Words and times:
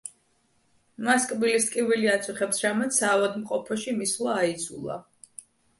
მას 1.07 1.27
კბილის 1.33 1.67
ტკივილი 1.69 2.11
აწუხებს 2.15 2.65
რამაც 2.67 2.99
საავადმყოფოში 3.03 3.97
მისვლა 4.03 4.39
აიძულა. 4.45 5.03